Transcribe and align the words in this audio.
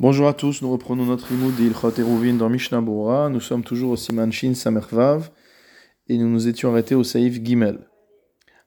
Bonjour 0.00 0.26
à 0.26 0.34
tous, 0.34 0.60
nous 0.60 0.72
reprenons 0.72 1.04
notre 1.04 1.30
imoud 1.30 1.54
d'Ilchot 1.54 2.00
Eruvin 2.00 2.34
dans 2.34 2.48
Mishnah. 2.48 2.80
Nous 2.80 3.40
sommes 3.40 3.62
toujours 3.62 3.92
au 3.92 3.96
Siman 3.96 4.32
Shin 4.32 4.52
et 6.08 6.18
nous 6.18 6.28
nous 6.28 6.48
étions 6.48 6.70
arrêtés 6.70 6.96
au 6.96 7.04
Saïf 7.04 7.40
Gimel. 7.40 7.78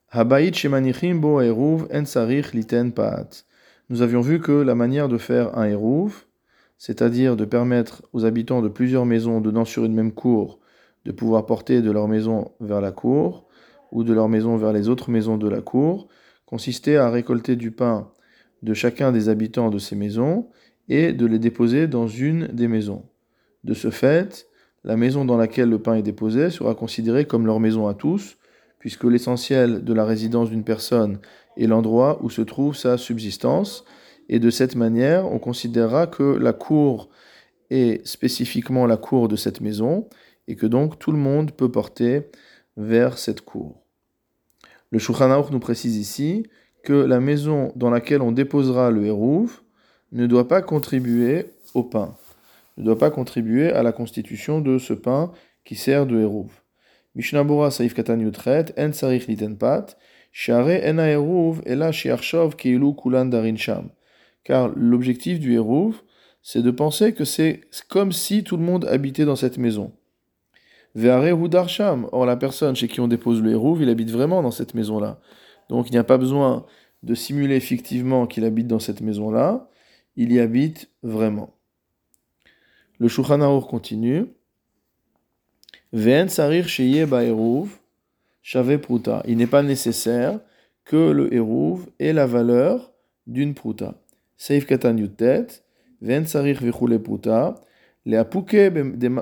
Habayit 0.10 0.54
shemanichim 0.54 1.16
bo 1.16 1.42
eruv 1.42 1.86
en 1.94 2.06
sarich 2.06 2.54
liten 2.54 2.94
paat. 2.94 3.44
Nous 3.90 4.02
avions 4.02 4.22
vu 4.22 4.40
que 4.40 4.54
la 4.54 4.74
manière 4.74 5.10
de 5.10 5.18
faire 5.18 5.58
un 5.58 5.66
eruv, 5.66 6.14
c'est-à-dire 6.78 7.36
de 7.36 7.44
permettre 7.44 8.04
aux 8.14 8.24
habitants 8.24 8.62
de 8.62 8.70
plusieurs 8.70 9.06
maisons 9.06 9.42
donnant 9.42 9.66
sur 9.66 9.84
une 9.84 9.94
même 9.94 10.14
cour 10.14 10.62
de 11.04 11.12
pouvoir 11.12 11.46
porter 11.46 11.82
de 11.82 11.92
leur 11.92 12.08
maison 12.08 12.52
vers 12.62 12.80
la 12.80 12.94
cour 12.94 13.50
ou 13.92 14.06
de 14.06 14.14
leur 14.14 14.30
maison 14.30 14.56
vers 14.56 14.72
les 14.72 14.88
autres 14.88 15.12
maisons 15.12 15.38
de 15.38 15.50
la 15.50 15.60
cour, 15.60 16.08
consistait 16.46 16.96
à 16.96 17.10
récolter 17.10 17.58
du 17.58 17.72
pain 17.72 18.14
de 18.64 18.74
chacun 18.74 19.12
des 19.12 19.28
habitants 19.28 19.70
de 19.70 19.78
ces 19.78 19.98
maisons 19.98 20.48
et 20.90 21.14
de 21.14 21.26
les 21.26 21.40
déposer 21.40 21.88
dans 21.88 22.08
une 22.08 22.48
des 22.48 22.68
maisons. 22.68 23.04
De 23.64 23.74
ce 23.74 23.90
fait, 23.90 24.48
la 24.84 24.96
maison 24.96 25.26
dans 25.26 25.38
laquelle 25.38 25.70
le 25.70 25.80
pain 25.80 25.96
est 25.96 26.04
déposé 26.04 26.50
sera 26.50 26.76
considérée 26.76 27.26
comme 27.26 27.46
leur 27.46 27.60
maison 27.60 27.88
à 27.88 27.94
tous, 27.94 28.38
puisque 28.80 29.04
l'essentiel 29.04 29.84
de 29.84 29.94
la 29.94 30.06
résidence 30.06 30.50
d'une 30.50 30.64
personne 30.64 31.20
est 31.58 31.68
l'endroit 31.68 32.20
où 32.24 32.30
se 32.30 32.42
trouve 32.42 32.76
sa 32.76 32.98
subsistance, 32.98 33.84
et 34.30 34.40
de 34.40 34.50
cette 34.50 34.76
manière, 34.76 35.32
on 35.32 35.40
considérera 35.40 36.08
que 36.08 36.24
la 36.24 36.54
cour 36.54 37.10
est 37.70 38.06
spécifiquement 38.08 38.86
la 38.86 38.98
cour 38.98 39.28
de 39.28 39.36
cette 39.36 39.62
maison, 39.62 40.08
et 40.48 40.56
que 40.56 40.66
donc 40.66 41.00
tout 41.00 41.12
le 41.12 41.18
monde 41.18 41.52
peut 41.52 41.72
porter 41.72 42.30
vers 42.78 43.18
cette 43.18 43.42
cour. 43.42 43.84
Le 44.92 45.00
Shulchan 45.00 45.46
nous 45.52 45.60
précise 45.60 45.98
ici 45.98 46.48
que 46.84 46.94
la 46.94 47.20
maison 47.20 47.74
dans 47.76 47.90
laquelle 47.90 48.22
on 48.22 48.32
déposera 48.32 48.92
le 48.92 49.06
hérouv 49.06 49.62
ne 50.12 50.28
doit 50.28 50.48
pas 50.48 50.62
contribuer 50.62 51.48
au 51.74 51.84
pain, 51.84 52.16
ne 52.78 52.84
doit 52.84 52.98
pas 52.98 53.12
contribuer 53.12 53.72
à 53.72 53.84
la 53.84 53.92
constitution 53.92 54.62
de 54.62 54.78
ce 54.78 54.94
pain 54.94 55.32
qui 55.66 55.76
sert 55.76 56.06
de 56.06 56.20
hérouv. 56.20 56.50
Mishnabura 57.16 57.72
Saif 57.72 57.94
Katan 57.94 58.20
Yutret, 58.20 58.66
En 58.78 58.94
Sarich 58.94 59.28
Liten 59.28 59.58
Pat, 59.58 59.98
Share 60.32 60.84
En 60.86 61.00
Hérouv, 61.00 61.62
Ela 61.66 61.92
Shiarshov 61.92 62.56
Keilu 62.56 62.94
Kulan 62.94 63.26
Darin 63.26 63.56
Sham. 63.56 63.90
Car 64.44 64.70
l'objectif 64.76 65.40
du 65.40 65.54
hérouv, 65.54 65.96
c'est 66.44 66.62
de 66.62 66.72
penser 66.72 67.14
que 67.14 67.26
c'est 67.26 67.62
comme 67.90 68.12
si 68.12 68.44
tout 68.44 68.56
le 68.56 68.64
monde 68.64 68.86
habitait 68.86 69.26
dans 69.26 69.36
cette 69.36 69.58
maison. 69.58 69.92
Ve'are 70.96 71.50
Darsham, 71.50 72.08
or 72.12 72.26
la 72.26 72.38
personne 72.38 72.76
chez 72.76 72.88
qui 72.88 73.02
on 73.02 73.08
dépose 73.08 73.42
le 73.42 73.52
hérouv, 73.52 73.82
il 73.82 73.90
habite 73.90 74.12
vraiment 74.12 74.42
dans 74.42 74.52
cette 74.52 74.74
maison-là. 74.74 75.20
Donc 75.70 75.90
il 75.90 75.92
n'y 75.92 75.98
a 75.98 76.04
pas 76.04 76.18
besoin 76.18 76.66
de 77.04 77.16
simuler 77.16 77.56
effectivement 77.56 78.28
qu'il 78.28 78.46
habite 78.46 78.68
dans 78.68 78.80
cette 78.80 79.02
maison-là, 79.02 79.68
il 80.18 80.34
y 80.34 80.40
habite 80.40 80.90
vraiment. 81.04 81.54
Le 83.00 83.08
Shulchan 83.08 83.62
continue. 83.62 84.26
Ve'en 85.94 86.28
sarir 86.28 86.68
sheye 86.68 87.06
ba'eruv 87.06 87.70
shave 88.42 88.80
pruta. 88.80 89.24
Il 89.28 89.38
n'est 89.38 89.48
pas 89.48 89.64
nécessaire 89.64 90.40
que 90.84 91.12
le 91.12 91.34
hérouv 91.34 91.88
ait 92.00 92.14
la 92.14 92.26
valeur 92.26 92.92
d'une 93.28 93.54
pruta. 93.54 93.94
Seif 94.36 94.66
katan 94.66 94.98
yutet. 94.98 95.48
Ve'en 96.02 96.26
sarir 96.26 96.60
vechule 96.60 97.00
pruta. 97.00 97.56
Les 98.06 98.18
apuke 98.18 98.72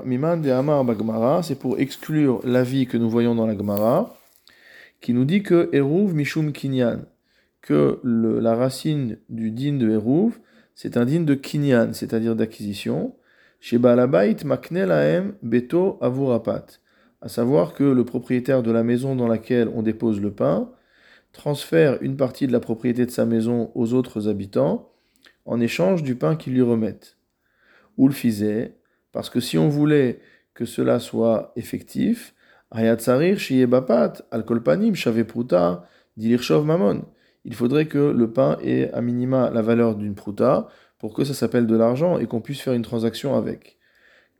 miman 0.04 0.38
de 0.38 0.50
amar 0.50 0.84
bagmara. 0.84 1.42
C'est 1.42 1.58
pour 1.58 1.78
exclure 1.78 2.40
l'avis 2.44 2.86
que 2.86 2.96
nous 2.96 3.10
voyons 3.10 3.34
dans 3.34 3.46
la 3.46 3.56
Gemara, 3.56 4.16
qui 5.00 5.12
nous 5.12 5.24
dit 5.24 5.42
que 5.42 5.68
hérouv 5.72 6.14
mishum 6.14 6.52
kinyan, 6.52 7.00
que 7.60 7.98
le, 8.04 8.38
la 8.38 8.54
racine 8.54 9.18
du 9.28 9.50
din 9.50 9.74
de 9.74 9.90
hérouv, 9.90 10.38
c'est 10.76 10.98
un 10.98 11.06
din 11.06 11.22
de 11.22 11.34
kinyan, 11.34 11.94
c'est-à-dire 11.94 12.36
d'acquisition. 12.36 13.16
Chez 13.60 13.78
Baalabait 13.78 14.36
maknelaem 14.44 15.34
beto 15.42 15.98
avurapat. 16.02 16.66
À 17.22 17.28
savoir 17.28 17.72
que 17.72 17.82
le 17.82 18.04
propriétaire 18.04 18.62
de 18.62 18.70
la 18.70 18.82
maison 18.82 19.16
dans 19.16 19.26
laquelle 19.26 19.68
on 19.74 19.82
dépose 19.82 20.20
le 20.20 20.32
pain 20.32 20.70
transfère 21.32 22.00
une 22.02 22.18
partie 22.18 22.46
de 22.46 22.52
la 22.52 22.60
propriété 22.60 23.06
de 23.06 23.10
sa 23.10 23.24
maison 23.24 23.72
aux 23.74 23.94
autres 23.94 24.28
habitants 24.28 24.92
en 25.46 25.60
échange 25.60 26.02
du 26.02 26.14
pain 26.14 26.36
qu'ils 26.36 26.52
lui 26.52 26.62
remettent. 26.62 27.16
Ou 27.96 28.06
le 28.06 28.14
faisait, 28.14 28.76
parce 29.12 29.30
que 29.30 29.40
si 29.40 29.56
on 29.56 29.70
voulait 29.70 30.20
que 30.52 30.66
cela 30.66 31.00
soit 31.00 31.52
effectif, 31.56 32.34
ayatsarir 32.70 33.38
shiyebapat 33.38 34.26
alkolpanim 34.30 34.94
shavepruta 34.94 35.88
dilirshov 36.18 36.66
mamon 36.66 37.06
il 37.46 37.54
faudrait 37.54 37.86
que 37.86 37.98
le 37.98 38.30
pain 38.30 38.58
ait 38.62 38.90
à 38.92 39.00
minima 39.00 39.50
la 39.50 39.62
valeur 39.62 39.94
d'une 39.94 40.16
pruta 40.16 40.66
pour 40.98 41.14
que 41.14 41.24
ça 41.24 41.32
s'appelle 41.32 41.68
de 41.68 41.76
l'argent 41.76 42.18
et 42.18 42.26
qu'on 42.26 42.40
puisse 42.40 42.60
faire 42.60 42.74
une 42.74 42.82
transaction 42.82 43.36
avec. 43.36 43.78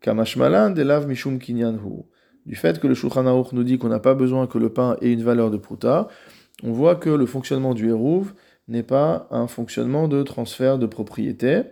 Kamashmalan 0.01 0.71
delav 0.71 1.07
mishum 1.07 1.39
kinyanhu. 1.39 2.03
Du 2.47 2.57
fait 2.57 2.81
que 2.81 2.89
le 2.89 2.95
Shulchan 2.95 3.23
nous 3.53 3.65
dit 3.65 3.79
qu'on 3.79 3.89
n'a 3.89 4.01
pas 4.01 4.15
besoin 4.15 4.49
que 4.49 4.59
le 4.59 4.71
pain 4.71 4.97
ait 5.03 5.13
une 5.13 5.23
valeur 5.23 5.53
de 5.53 5.57
pruta, 5.57 6.09
on 6.65 6.73
voit 6.73 6.97
que 6.97 7.11
le 7.11 7.27
fonctionnement 7.27 7.75
du 7.75 7.89
hérouv 7.89 8.35
n'est 8.67 8.83
pas 8.83 9.29
un 9.31 9.47
fonctionnement 9.47 10.09
de 10.09 10.25
transfert 10.25 10.79
de 10.79 10.87
propriété. 10.87 11.63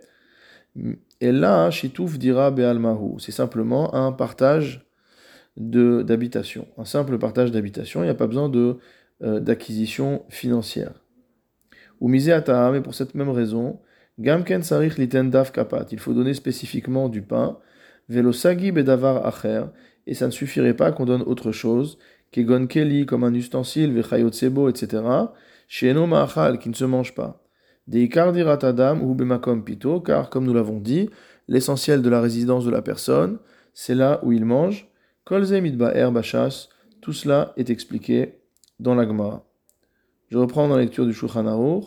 Et 1.20 1.32
là, 1.32 1.70
Shitouf 1.70 2.16
dira 2.16 2.52
Be'almahu. 2.52 3.18
C'est 3.18 3.32
simplement 3.32 3.92
un 3.94 4.12
partage 4.12 4.86
d'habitation. 5.56 6.68
Un 6.78 6.84
simple 6.84 7.18
partage 7.18 7.50
d'habitation. 7.50 8.02
Il 8.02 8.04
n'y 8.04 8.10
a 8.10 8.14
pas 8.14 8.28
besoin 8.28 8.50
euh, 9.22 9.40
d'acquisition 9.40 10.22
financière. 10.28 11.03
Ou 12.00 12.08
misé 12.08 12.36
mais 12.72 12.80
pour 12.80 12.94
cette 12.94 13.14
même 13.14 13.30
raison, 13.30 13.80
Gamken 14.18 14.62
sarich 14.62 14.96
liten 14.96 15.30
daf 15.30 15.50
kapat, 15.50 15.86
il 15.90 15.98
faut 15.98 16.14
donner 16.14 16.34
spécifiquement 16.34 17.08
du 17.08 17.22
pain, 17.22 17.58
velosagi 18.08 18.70
bedavar 18.70 19.26
acher, 19.26 19.64
et 20.06 20.14
ça 20.14 20.26
ne 20.26 20.30
suffirait 20.30 20.74
pas 20.74 20.92
qu'on 20.92 21.04
donne 21.04 21.22
autre 21.22 21.50
chose, 21.50 21.98
kegon 22.30 22.68
keli 22.68 23.06
comme 23.06 23.24
un 23.24 23.34
ustensile, 23.34 23.92
vechayot 23.92 24.30
sebo, 24.30 24.68
etc., 24.68 25.02
sheno 25.66 26.06
ma'achal, 26.06 26.60
qui 26.60 26.68
ne 26.68 26.74
se 26.74 26.84
mange 26.84 27.14
pas. 27.16 27.42
Deikar 27.88 28.32
diratadam 28.32 29.02
ou 29.02 29.14
bemakom 29.14 29.64
pito, 29.64 30.00
car 30.00 30.30
comme 30.30 30.44
nous 30.44 30.54
l'avons 30.54 30.78
dit, 30.78 31.10
l'essentiel 31.48 32.00
de 32.00 32.08
la 32.08 32.20
résidence 32.20 32.64
de 32.64 32.70
la 32.70 32.82
personne, 32.82 33.38
c'est 33.72 33.96
là 33.96 34.20
où 34.22 34.30
il 34.30 34.44
mange. 34.44 34.88
Kolze 35.24 35.52
mitba'er 35.52 36.12
bachas, 36.12 36.68
tout 37.00 37.12
cela 37.12 37.52
est 37.56 37.68
expliqué 37.68 38.38
dans 38.78 38.94
la 38.94 39.06
Gemara. 39.06 39.44
Je 40.34 40.38
reprends 40.40 40.66
dans 40.66 40.74
la 40.74 40.82
lecture 40.82 41.06
du 41.06 41.14
Shulchan 41.14 41.46
Aruch. 41.46 41.84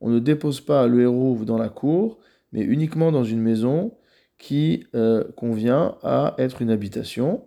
On 0.00 0.08
ne 0.08 0.18
dépose 0.20 0.60
pas 0.62 0.86
le 0.86 1.02
hérouv 1.02 1.44
dans 1.44 1.58
la 1.58 1.68
cour, 1.68 2.18
mais 2.50 2.62
uniquement 2.62 3.12
dans 3.12 3.24
une 3.24 3.42
maison 3.42 3.92
qui 4.38 4.86
euh, 4.94 5.22
convient 5.36 5.98
à 6.02 6.34
être 6.38 6.62
une 6.62 6.70
habitation. 6.70 7.44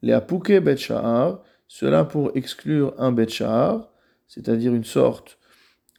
Les 0.00 0.12
apuke 0.12 0.60
bet 0.60 0.76
cela 0.76 2.04
pour 2.04 2.30
exclure 2.36 2.94
un 2.98 3.10
bet 3.10 3.26
c'est-à-dire 4.28 4.74
une 4.74 4.84
sorte 4.84 5.40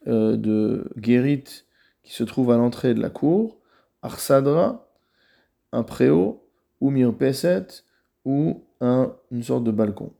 euh, 0.07 0.37
de 0.37 0.89
guérite 0.97 1.65
qui 2.03 2.13
se 2.13 2.23
trouve 2.23 2.51
à 2.51 2.55
l'entrée 2.55 2.93
de 2.93 3.01
la 3.01 3.09
cour, 3.09 3.59
arsadra, 4.01 4.89
un 5.73 5.83
préau, 5.83 6.47
ou 6.79 6.91
mirpeset, 6.91 7.83
ou 8.23 8.66
un, 8.81 9.13
une 9.31 9.43
sorte 9.43 9.63
de 9.63 9.71
balcon. 9.71 10.11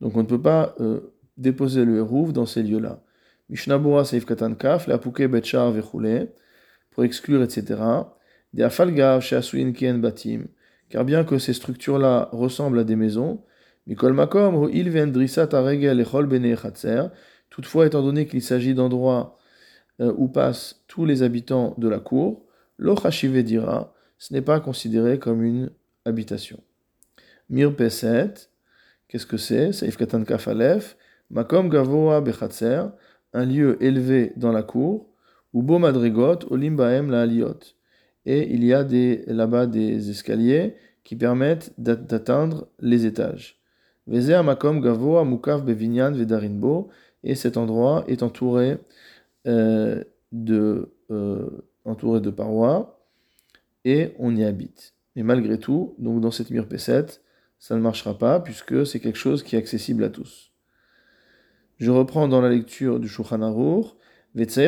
Donc 0.00 0.16
on 0.16 0.20
ne 0.20 0.26
peut 0.26 0.40
pas 0.40 0.74
euh, 0.80 1.00
déposer 1.36 1.84
le 1.84 1.96
hérouv 1.96 2.32
dans 2.32 2.46
ces 2.46 2.62
lieux-là. 2.62 3.02
Mishnabura 3.48 4.04
Seif 4.04 4.24
Katan 4.24 4.54
Kaf, 4.54 4.86
la 4.86 4.98
Pouke 4.98 5.22
Betchar 5.22 5.70
Vechule, 5.70 6.28
pour 6.90 7.04
exclure, 7.04 7.42
etc. 7.42 7.80
Des 8.52 8.62
Afalgav, 8.62 9.20
Shasuin 9.20 9.72
Kien 9.72 9.98
Batim, 9.98 10.46
car 10.88 11.04
bien 11.04 11.24
que 11.24 11.38
ces 11.38 11.52
structures-là 11.52 12.28
ressemblent 12.32 12.78
à 12.78 12.84
des 12.84 12.96
maisons, 12.96 13.42
Mikol 13.86 14.14
Makom, 14.14 14.70
il 14.72 14.90
Vendrisat 14.90 15.48
Aregel 15.52 16.00
Echol 16.00 16.26
Bene 16.26 16.56
toutefois, 17.50 17.86
étant 17.86 18.02
donné 18.02 18.26
qu'il 18.26 18.42
s'agit 18.42 18.74
d'endroits 18.74 19.38
euh, 20.00 20.12
où 20.16 20.28
passent 20.28 20.82
tous 20.88 21.04
les 21.04 21.22
habitants 21.22 21.74
de 21.78 21.88
la 21.88 22.00
cour, 22.00 22.46
Lo 22.78 22.96
dira, 22.96 23.94
ce 24.18 24.32
n'est 24.32 24.42
pas 24.42 24.58
considéré 24.58 25.18
comme 25.18 25.44
une 25.44 25.70
habitation. 26.04 26.60
Mir 27.48 27.74
Peset, 27.74 28.48
Qu'est-ce 29.14 29.26
que 29.26 29.36
c'est? 29.36 29.72
Saif 29.72 29.96
Katan 29.96 30.24
Kafalef, 30.24 30.96
Makom 31.30 31.68
Gavoa 31.68 32.20
Bechatzer, 32.20 32.86
un 33.32 33.44
lieu 33.44 33.80
élevé 33.80 34.32
dans 34.36 34.50
la 34.50 34.64
cour, 34.64 35.06
ou 35.52 35.62
Madrigot, 35.78 36.38
Olimbaem 36.50 37.10
la 37.10 37.22
Aliot. 37.22 37.60
Et 38.26 38.52
il 38.52 38.64
y 38.64 38.72
a 38.72 38.84
là-bas 39.26 39.66
des 39.66 40.10
escaliers 40.10 40.74
qui 41.04 41.14
permettent 41.14 41.72
d'atteindre 41.78 42.66
les 42.80 43.06
étages. 43.06 43.60
Vezer 44.08 44.42
Makom 44.42 44.80
Gavoa 44.80 45.24
Mukav 45.24 45.64
Bevinyan 45.64 46.10
Vedarinbo, 46.10 46.88
et 47.22 47.36
cet 47.36 47.56
endroit 47.56 48.04
est 48.08 48.24
entouré, 48.24 48.78
euh, 49.46 50.02
de, 50.32 50.92
euh, 51.12 51.62
de 51.86 52.30
parois, 52.30 53.00
et 53.84 54.12
on 54.18 54.34
y 54.34 54.42
habite. 54.42 54.94
Mais 55.14 55.22
malgré 55.22 55.58
tout, 55.58 55.94
donc 55.98 56.20
dans 56.20 56.32
cette 56.32 56.50
mirpesset, 56.50 57.20
ça 57.66 57.74
ne 57.76 57.80
marchera 57.80 58.12
pas 58.12 58.40
puisque 58.40 58.86
c'est 58.86 59.00
quelque 59.00 59.16
chose 59.16 59.42
qui 59.42 59.56
est 59.56 59.58
accessible 59.58 60.04
à 60.04 60.10
tous. 60.10 60.52
Je 61.78 61.90
reprends 61.90 62.28
dans 62.28 62.42
la 62.42 62.50
lecture 62.50 63.00
du 63.00 63.08
Shulchan 63.08 63.40
Aruch, 63.40 63.86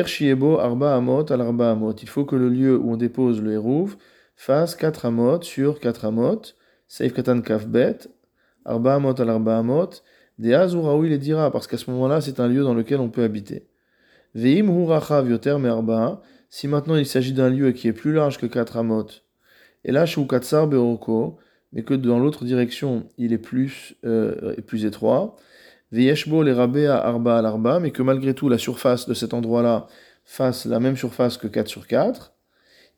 shiebo 0.07 0.57
arba 0.57 0.95
amot 0.95 1.31
al 1.31 1.41
amot. 1.41 1.93
Il 2.01 2.09
faut 2.09 2.25
que 2.25 2.35
le 2.35 2.49
lieu 2.49 2.75
où 2.75 2.91
on 2.91 2.97
dépose 2.97 3.39
le 3.39 3.51
hérouv 3.51 3.97
fasse 4.35 4.73
4 4.73 5.05
amot 5.05 5.43
sur 5.43 5.79
4 5.79 6.05
amot. 6.05 6.41
Seif 6.87 7.13
katan 7.13 7.41
kafbet, 7.41 8.09
arba 8.65 8.95
amot 8.95 9.21
al 9.21 9.29
arba 9.29 9.59
amot. 9.59 10.01
De 10.39 10.51
azuraoui 10.51 11.09
les 11.09 11.19
dira, 11.19 11.51
parce 11.51 11.67
qu'à 11.67 11.77
ce 11.77 11.91
moment-là, 11.91 12.19
c'est 12.19 12.39
un 12.39 12.47
lieu 12.47 12.63
dans 12.63 12.73
lequel 12.73 12.99
on 12.99 13.09
peut 13.09 13.23
habiter. 13.23 13.67
Veim 14.33 14.69
hurachav 14.69 15.29
yoter 15.29 15.59
me 15.59 15.69
arba. 15.69 16.23
Si 16.49 16.67
maintenant 16.67 16.95
il 16.95 17.05
s'agit 17.05 17.33
d'un 17.33 17.51
lieu 17.51 17.73
qui 17.73 17.89
est 17.89 17.93
plus 17.93 18.13
large 18.13 18.39
que 18.39 18.47
4 18.47 18.77
amot, 18.77 19.05
et 19.83 19.91
là, 19.91 20.05
beoroko, 20.65 21.37
mais 21.73 21.83
que 21.83 21.93
dans 21.93 22.19
l'autre 22.19 22.45
direction, 22.45 23.07
il 23.17 23.33
est 23.33 23.37
plus, 23.37 23.95
euh, 24.05 24.55
plus 24.65 24.85
étroit. 24.85 25.35
Veyeshbo 25.91 26.43
les 26.43 26.53
rabé 26.53 26.87
à 26.87 26.97
arba 26.97 27.37
al 27.37 27.45
arba, 27.45 27.79
mais 27.79 27.91
que 27.91 28.01
malgré 28.01 28.33
tout, 28.33 28.49
la 28.49 28.57
surface 28.57 29.07
de 29.07 29.13
cet 29.13 29.33
endroit-là 29.33 29.87
fasse 30.25 30.65
la 30.65 30.79
même 30.79 30.97
surface 30.97 31.37
que 31.37 31.47
4 31.47 31.67
sur 31.67 31.87
4. 31.87 32.33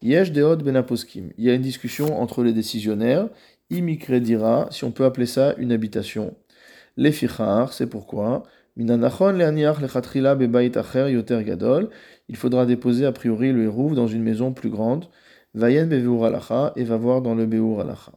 Yesh 0.01 0.31
deod 0.31 0.63
benaposkim. 0.63 1.31
Il 1.37 1.43
y 1.43 1.49
a 1.49 1.53
une 1.53 1.61
discussion 1.61 2.19
entre 2.21 2.43
les 2.43 2.53
décisionnaires. 2.53 3.29
Imikre 3.69 4.13
si 4.71 4.83
on 4.83 4.91
peut 4.91 5.05
appeler 5.05 5.25
ça 5.25 5.53
une 5.57 5.71
habitation. 5.71 6.35
Les 6.97 7.11
c'est 7.11 7.87
pourquoi? 7.87 8.43
Il 8.77 8.87
faudra 12.35 12.65
déposer 12.65 13.05
a 13.05 13.11
priori 13.11 13.51
le 13.51 13.63
hérouv 13.63 13.93
dans 13.93 14.07
une 14.07 14.23
maison 14.23 14.53
plus 14.53 14.69
grande. 14.69 15.05
Vayen 15.53 15.85
beveur 15.85 16.73
et 16.75 16.83
va 16.83 16.97
voir 16.97 17.21
dans 17.21 17.35
le 17.35 17.45
beur 17.45 17.81
alacha. 17.81 18.13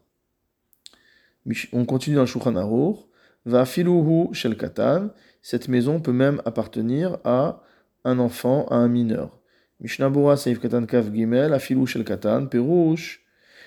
On 1.72 1.84
continue 1.84 2.16
dans 2.16 2.26
Shulchan 2.26 2.56
Aruch. 2.56 2.98
Va 3.44 3.64
filuhu 3.64 4.32
shel 4.32 4.56
katan. 4.56 5.10
Cette 5.40 5.68
maison 5.68 6.00
peut 6.00 6.12
même 6.12 6.40
appartenir 6.44 7.18
à 7.24 7.62
un 8.04 8.18
enfant, 8.18 8.66
à 8.66 8.76
un 8.76 8.88
mineur. 8.88 9.36
Mishnabura 9.80 10.36
seif 10.36 10.60
katan 10.60 10.86
kav 10.86 11.12
gimel, 11.12 11.52
afilu 11.52 11.86
shel 11.86 12.04
katan, 12.04 12.46
perush. 12.46 13.20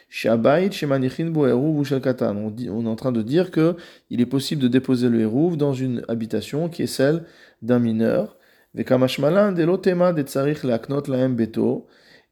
Shabayit 0.08 0.72
shemanichin 0.72 1.32
bo 1.32 1.46
eruv 1.48 1.84
shel 1.84 2.00
katan. 2.00 2.38
On 2.38 2.56
est 2.56 2.70
en 2.70 2.96
train 2.96 3.12
de 3.12 3.22
dire 3.22 3.52
que 3.52 3.76
il 4.10 4.22
est 4.22 4.26
possible 4.26 4.62
de 4.62 4.70
déposer 4.70 5.10
le 5.10 5.20
eruv 5.22 5.58
dans 5.58 5.74
une 5.74 6.06
habitation 6.08 6.70
qui 6.70 6.84
est 6.84 6.88
celle 6.88 7.26
d'un 7.62 7.80
mineur. 7.80 8.38
Vekamashmalan 8.76 9.52
de 9.52 9.64
lotema 9.64 10.14
de 10.14 10.22
tsarich 10.22 10.64
leaknot 10.64 11.04
laem 11.08 11.36
beto. 11.36 11.88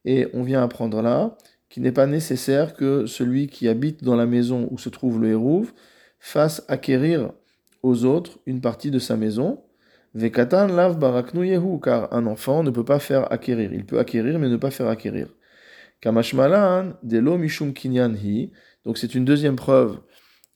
Et 0.06 0.28
on 0.34 0.44
vient 0.44 0.63
apprendre 0.63 1.01
là 1.01 1.38
qu'il 1.74 1.81
n'est 1.81 1.92
pas 1.92 2.06
nécessaire 2.06 2.75
que 2.75 3.08
celui 3.08 3.48
qui 3.48 3.68
habite 3.68 4.04
dans 4.04 4.16
la 4.16 4.28
maison 4.28 4.68
où 4.70 4.78
se 4.78 4.90
trouve 4.90 5.20
le 5.20 5.30
hérouv 5.30 5.74
fasse 6.20 6.64
acquérir 6.68 7.31
aux 7.81 8.06
autres 8.06 8.38
une 8.46 8.62
partie 8.62 8.92
de 8.92 9.00
sa 9.00 9.18
maison. 9.18 9.64
Vekatan 10.14 10.68
lav 10.68 11.00
baraknu 11.00 11.48
yehu, 11.48 11.80
car 11.81 12.14
un 12.14 12.28
enfant 12.28 12.62
ne 12.62 12.70
peut 12.70 12.86
pas 12.86 13.00
faire 13.00 13.34
acquérir. 13.34 13.74
Il 13.74 13.88
peut 13.88 13.98
acquérir 13.98 14.38
mais 14.38 14.50
ne 14.50 14.58
pas 14.58 14.70
faire 14.70 14.88
acquérir. 14.88 15.30
Kamashmalan 16.00 16.94
lo 17.10 17.38
mishum 17.40 17.74
kinyan 17.74 18.14
hi. 18.14 18.52
Donc 18.86 19.00
c'est 19.00 19.16
une 19.16 19.25
deuxième 19.25 19.56
preuve 19.56 20.00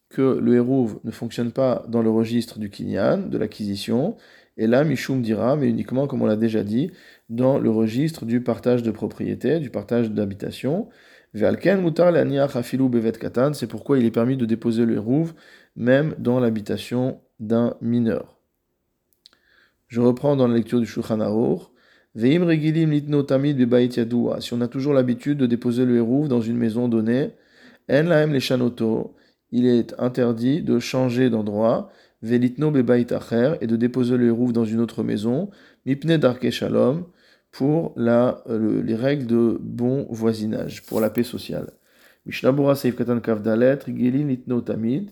que 0.10 0.38
le 0.40 0.54
hérouv 0.54 1.00
ne 1.04 1.10
fonctionne 1.10 1.52
pas 1.52 1.84
dans 1.88 2.04
le 2.04 2.12
registre 2.12 2.60
du 2.60 2.70
kinyan, 2.70 3.18
de 3.28 3.40
l'acquisition. 3.40 4.18
Et 4.58 4.68
là, 4.68 4.84
Mishum 4.84 5.22
dira, 5.22 5.56
mais 5.56 5.70
uniquement, 5.70 6.08
comme 6.08 6.24
on 6.24 6.26
l'a 6.26 6.36
déjà 6.36 6.64
dit, 6.64 6.92
dans 7.30 7.60
le 7.60 7.70
registre 7.70 8.26
du 8.26 8.42
partage 8.42 8.84
de 8.84 8.92
propriété, 8.92 9.60
du 9.60 9.70
partage 9.70 10.12
d'habitation. 10.12 10.90
C'est 11.34 11.62
pourquoi 13.70 14.00
il 14.00 14.06
est 14.06 14.12
permis 14.12 14.38
de 14.38 14.46
déposer 14.46 14.86
le 14.86 14.98
rouve 15.00 15.34
même 15.76 16.16
dans 16.18 16.40
l'habitation 16.40 17.20
d'un 17.40 17.76
mineur. 17.82 18.38
Je 19.88 20.02
reprends 20.02 20.36
dans 20.36 20.48
la 20.48 20.56
lecture 20.56 20.80
du 20.80 20.88
Shulchan 20.88 21.20
Aruch. 21.20 21.62
Si 22.16 22.40
on 22.40 22.50
a 24.62 24.68
toujours 24.68 24.94
l'habitude 24.94 25.38
de 25.38 25.46
déposer 25.46 25.86
le 25.86 25.98
hérouv 25.98 26.28
dans 26.28 26.42
une 26.42 26.58
maison 26.58 26.88
donnée, 26.88 27.30
il 27.90 29.66
est 29.66 29.96
interdit 30.00 30.64
de 30.64 30.80
changer 30.80 31.30
d'endroit, 31.30 31.92
velitno 32.22 32.74
et 32.76 33.68
de 33.68 33.76
déposer 33.76 34.18
le 34.18 34.28
hérouv 34.28 34.54
dans 34.54 34.66
une 34.66 34.80
autre 34.80 35.04
maison, 35.04 35.50
mipne 35.86 36.18
darke 36.18 36.50
shalom, 36.50 37.06
pour 37.52 37.94
la, 37.96 38.44
euh, 38.50 38.84
les 38.84 38.96
règles 38.96 39.26
de 39.26 39.58
bon 39.62 40.06
voisinage, 40.10 40.86
pour 40.86 41.02
la 41.02 41.10
paix 41.10 41.24
sociale. 41.24 41.72
Mishnabura 42.26 42.76
Seif 42.76 42.96
Katan 42.96 43.20
Kavdalet, 43.20 43.80
Itno 43.88 44.62
Tamid. 44.62 45.12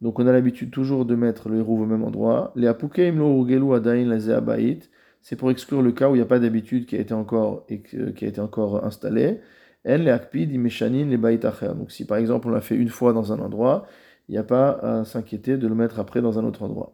Donc 0.00 0.18
on 0.18 0.26
a 0.26 0.32
l'habitude 0.32 0.70
toujours 0.70 1.06
de 1.06 1.14
mettre 1.14 1.48
le 1.48 1.58
héros 1.58 1.78
au 1.78 1.86
même 1.86 2.02
endroit. 2.02 2.52
Les 2.56 2.66
Apukeim 2.66 3.16
Lo 3.16 3.44
Ugelu 3.44 3.74
Adain 3.74 4.04
Lazeabait. 4.04 4.80
C'est 5.22 5.36
pour 5.36 5.50
exclure 5.50 5.82
le 5.82 5.92
cas 5.92 6.10
où 6.10 6.14
il 6.14 6.18
n'y 6.18 6.22
a 6.22 6.26
pas 6.26 6.38
d'habitude 6.38 6.86
qui 6.86 6.96
a 6.96 7.00
été 7.00 7.14
encore, 7.14 7.66
qui 7.66 8.24
a 8.24 8.28
été 8.28 8.40
encore 8.40 8.84
installée. 8.84 9.40
En 9.88 9.98
le 9.98 10.12
Akpid 10.12 10.52
Imeshanin 10.52 11.06
les 11.06 11.16
Bait 11.16 11.38
Donc 11.38 11.90
si 11.90 12.04
par 12.04 12.18
exemple 12.18 12.48
on 12.48 12.50
l'a 12.50 12.60
fait 12.60 12.76
une 12.76 12.88
fois 12.88 13.12
dans 13.12 13.32
un 13.32 13.38
endroit, 13.38 13.86
il 14.28 14.32
n'y 14.32 14.38
a 14.38 14.44
pas 14.44 14.70
à 14.82 15.04
s'inquiéter 15.04 15.56
de 15.56 15.68
le 15.68 15.74
mettre 15.74 16.00
après 16.00 16.20
dans 16.20 16.38
un 16.38 16.44
autre 16.44 16.62
endroit. 16.62 16.92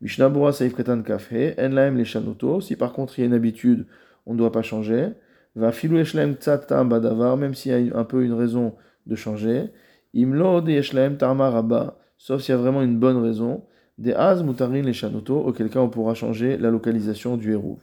Mishnabura 0.00 0.52
Saif 0.52 0.74
Katan 0.74 1.02
Kafhe, 1.02 1.32
En 1.58 1.68
Laem 1.68 1.96
les 1.96 2.04
Shanoto. 2.04 2.60
Si 2.60 2.76
par 2.76 2.92
contre 2.92 3.18
il 3.18 3.22
y 3.22 3.24
a 3.24 3.26
une 3.26 3.34
habitude, 3.34 3.86
on 4.26 4.34
ne 4.34 4.38
doit 4.38 4.52
pas 4.52 4.62
changer. 4.62 5.08
Va 5.56 5.72
Filou 5.72 5.98
Eshlaem 5.98 6.34
Tzatam 6.34 6.88
Badavar, 6.88 7.36
même 7.36 7.54
s'il 7.54 7.86
y 7.86 7.90
a 7.90 7.96
un 7.96 8.04
peu 8.04 8.24
une 8.24 8.32
raison 8.32 8.74
de 9.06 9.14
changer. 9.14 9.70
Imlo 10.12 10.64
Eshlaem 10.66 11.16
Tarma 11.16 11.96
sauf 12.18 12.42
s'il 12.42 12.54
y 12.54 12.58
a 12.58 12.60
vraiment 12.60 12.82
une 12.82 12.98
bonne 12.98 13.16
raison. 13.16 13.64
Des 13.98 14.12
Az 14.12 14.42
Mutarin 14.42 14.82
les 14.82 14.92
Shanoto, 14.92 15.38
auquel 15.38 15.70
cas 15.70 15.80
on 15.80 15.88
pourra 15.88 16.14
changer 16.14 16.56
la 16.56 16.70
localisation 16.70 17.36
du 17.36 17.52
Hérouv. 17.52 17.78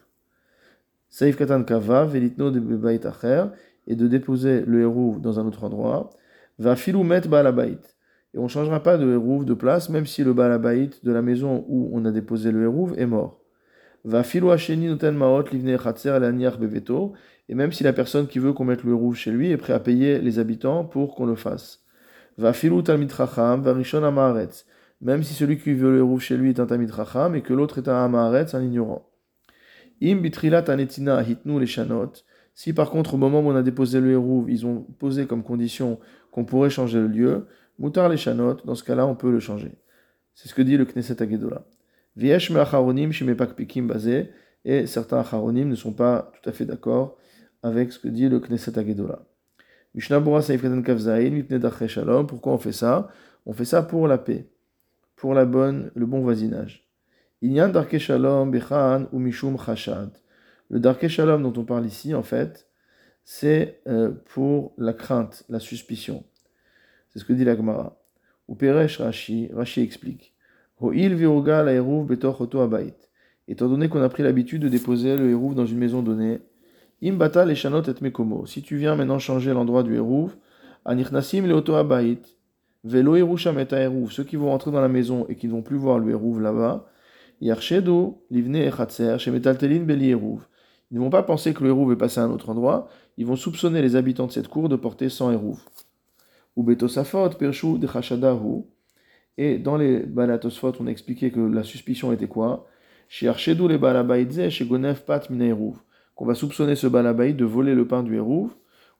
Saif 1.09 1.37
Katan 1.37 1.63
Kava, 1.63 2.05
Velitno 2.05 2.51
de 2.51 2.59
Bebait 2.59 3.05
Acher, 3.05 3.45
et 3.87 3.95
de 3.95 4.07
déposer 4.07 4.63
le 4.65 4.81
Hérouv 4.81 5.21
dans 5.21 5.39
un 5.39 5.45
autre 5.45 5.63
endroit. 5.63 6.09
Va 6.59 6.75
Filou 6.75 7.03
Met 7.03 7.21
Balabait 7.21 7.79
et 8.33 8.37
on 8.37 8.43
ne 8.43 8.47
changera 8.47 8.81
pas 8.81 8.97
de 8.97 9.11
hérouve 9.11 9.45
de 9.45 9.53
place, 9.53 9.89
même 9.89 10.05
si 10.05 10.23
le 10.23 10.33
balabaït 10.33 11.03
de 11.03 11.11
la 11.11 11.21
maison 11.21 11.65
où 11.67 11.89
on 11.93 12.05
a 12.05 12.11
déposé 12.11 12.51
le 12.51 12.63
hérouve 12.63 12.97
est 12.97 13.05
mort. 13.05 13.41
Va 14.03 14.23
maot 14.23 15.43
beveto, 16.59 17.13
et 17.49 17.55
même 17.55 17.71
si 17.71 17.83
la 17.83 17.93
personne 17.93 18.27
qui 18.27 18.39
veut 18.39 18.53
qu'on 18.53 18.65
mette 18.65 18.83
le 18.83 18.91
hérouve 18.91 19.15
chez 19.15 19.31
lui 19.31 19.51
est 19.51 19.57
prêt 19.57 19.73
à 19.73 19.79
payer 19.79 20.19
les 20.19 20.39
habitants 20.39 20.85
pour 20.85 21.15
qu'on 21.15 21.25
le 21.25 21.35
fasse. 21.35 21.83
Va 22.37 22.53
filu 22.53 22.81
talmid 22.83 23.11
va 23.11 23.73
rishon 23.73 24.01
même 25.01 25.23
si 25.23 25.33
celui 25.33 25.57
qui 25.57 25.73
veut 25.73 25.91
le 25.91 25.97
hérouve 25.97 26.21
chez 26.21 26.37
lui 26.37 26.49
est 26.49 26.59
un 26.59 26.67
talmid 26.67 26.91
et 27.35 27.41
que 27.41 27.53
l'autre 27.53 27.79
est 27.79 27.89
un 27.89 28.05
amaretz, 28.05 28.53
un 28.53 28.61
ignorant. 28.61 29.09
Im 30.01 30.15
bitrilat 30.15 30.65
anetina 30.67 31.21
hitnu 31.23 31.59
les 31.59 31.65
shanot, 31.65 32.13
si 32.53 32.73
par 32.73 32.89
contre 32.89 33.15
au 33.15 33.17
moment 33.17 33.39
où 33.41 33.49
on 33.49 33.55
a 33.55 33.63
déposé 33.63 33.99
le 33.99 34.11
hérouve, 34.11 34.49
ils 34.49 34.65
ont 34.65 34.85
posé 34.99 35.25
comme 35.25 35.43
condition 35.43 35.99
qu'on 36.31 36.45
pourrait 36.45 36.69
changer 36.69 36.99
le 36.99 37.07
lieu, 37.07 37.47
Moutar 37.81 38.09
les 38.09 38.17
chanot, 38.17 38.57
dans 38.63 38.75
ce 38.75 38.83
cas-là, 38.83 39.07
on 39.07 39.15
peut 39.15 39.31
le 39.31 39.39
changer. 39.39 39.71
C'est 40.35 40.47
ce 40.47 40.53
que 40.53 40.61
dit 40.61 40.77
le 40.77 40.85
Knesset 40.85 41.19
Agedola. 41.19 41.65
Viesh 42.15 42.51
me 42.51 42.59
acharonim 42.59 43.09
pikim 43.09 43.87
basé, 43.87 44.29
et 44.63 44.85
certains 44.85 45.17
acharonim 45.17 45.67
ne 45.67 45.73
sont 45.73 45.91
pas 45.91 46.31
tout 46.31 46.47
à 46.47 46.53
fait 46.53 46.65
d'accord 46.65 47.17
avec 47.63 47.91
ce 47.91 47.97
que 47.97 48.07
dit 48.07 48.29
le 48.29 48.39
Knesset 48.39 48.77
Agedola. 48.77 49.25
Mishnabura 49.95 50.43
Saifkatan 50.43 50.83
Kavzaïn, 50.83 51.31
Mipne 51.31 51.87
Shalom, 51.87 52.27
pourquoi 52.27 52.53
on 52.53 52.59
fait 52.59 52.71
ça? 52.71 53.09
On 53.47 53.53
fait 53.53 53.65
ça 53.65 53.81
pour 53.81 54.07
la 54.07 54.19
paix, 54.19 54.47
pour 55.15 55.33
la 55.33 55.45
bonne, 55.45 55.89
le 55.95 56.05
bon 56.05 56.21
voisinage. 56.21 56.87
Inyan 57.41 57.69
Darke 57.69 57.97
Shalom, 57.97 58.51
Bechan 58.51 59.07
ou 59.11 59.17
Mishum 59.17 59.57
Chashad. 59.57 60.11
Le 60.69 60.79
Darke 60.79 61.07
Shalom 61.07 61.41
dont 61.41 61.59
on 61.59 61.65
parle 61.65 61.87
ici, 61.87 62.13
en 62.13 62.21
fait, 62.21 62.67
c'est 63.23 63.81
euh, 63.87 64.11
pour 64.33 64.75
la 64.77 64.93
crainte, 64.93 65.45
la 65.49 65.59
suspicion. 65.59 66.23
C'est 67.11 67.19
ce 67.19 67.25
que 67.25 67.33
dit 67.33 67.43
la 67.43 67.55
Gemara. 67.55 67.97
Ou 68.47 68.55
Peresh 68.55 68.99
Rashi, 68.99 69.49
Rashi 69.53 69.81
explique. 69.81 70.33
Ho'il 70.79 71.13
viruga 71.15 71.63
betoch 71.63 72.41
oto 72.41 72.61
abayit. 72.61 72.95
Étant 73.47 73.67
donné 73.67 73.89
qu'on 73.89 74.01
a 74.01 74.09
pris 74.09 74.23
l'habitude 74.23 74.61
de 74.61 74.69
déposer 74.69 75.17
le 75.17 75.29
hérouv 75.29 75.55
dans 75.55 75.65
une 75.65 75.77
maison 75.77 76.01
donnée, 76.01 76.39
imbata 77.03 77.45
les 77.45 77.55
chanot 77.55 77.83
et 77.83 78.01
mekomo. 78.01 78.45
Si 78.45 78.61
tu 78.61 78.77
viens 78.77 78.95
maintenant 78.95 79.19
changer 79.19 79.51
l'endroit 79.51 79.83
du 79.83 79.95
hérouv, 79.95 80.35
anirnasim 80.85 81.45
le 81.45 81.53
oto 81.53 81.75
abayit. 81.75 82.21
Velo 82.83 83.15
erusham 83.15 83.59
et 83.59 83.67
hérouv. 83.71 84.11
Ceux 84.11 84.23
qui 84.23 84.37
vont 84.37 84.49
rentrer 84.49 84.71
dans 84.71 84.81
la 84.81 84.87
maison 84.87 85.25
et 85.27 85.35
qui 85.35 85.47
ne 85.47 85.51
vont 85.51 85.61
plus 85.61 85.77
voir 85.77 85.99
le 85.99 86.09
hérouv 86.11 86.41
là-bas, 86.41 86.87
yarshedo 87.41 88.23
livne 88.31 88.55
echatser 88.55 89.17
shemetaltelin 89.19 89.81
beli 89.81 90.11
hérouv. 90.11 90.47
Ils 90.91 90.97
ne 90.97 91.01
vont 91.01 91.09
pas 91.09 91.23
penser 91.23 91.53
que 91.53 91.63
le 91.63 91.69
hérouv 91.69 91.91
est 91.91 91.97
passé 91.97 92.19
à 92.19 92.23
un 92.23 92.31
autre 92.31 92.49
endroit, 92.49 92.87
ils 93.17 93.25
vont 93.25 93.35
soupçonner 93.35 93.81
les 93.81 93.95
habitants 93.95 94.27
de 94.27 94.31
cette 94.31 94.47
cour 94.47 94.69
de 94.69 94.75
porter 94.75 95.09
sans 95.09 95.31
hérouv 95.31 95.59
Et 99.37 99.57
dans 99.57 99.77
les 99.77 99.99
balatosfot, 99.99 100.73
on 100.79 100.87
a 100.87 100.89
expliqué 100.91 101.31
que 101.31 101.39
la 101.39 101.63
suspicion 101.63 102.11
était 102.11 102.27
quoi? 102.27 102.67
Les 103.21 103.77
balabaïdze, 103.77 104.49
chez 104.49 104.65
Gonef 104.65 105.05
pat. 105.05 105.27
Qu'on 106.15 106.25
va 106.25 106.35
soupçonner 106.35 106.75
ce 106.75 106.87
balabaïd 106.87 107.35
de 107.35 107.45
voler 107.45 107.75
le 107.75 107.87
pain 107.87 108.03
du 108.03 108.15
hérouv. 108.15 108.51